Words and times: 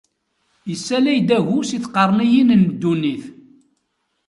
Issalay-d 0.73 1.29
agu 1.37 1.57
si 1.69 1.77
tqerniyin 1.83 2.49
n 2.61 2.63
ddunit. 2.71 3.23